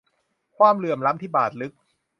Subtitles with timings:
[0.57, 1.73] ความเหลื่อมล้ำที่บาดลึก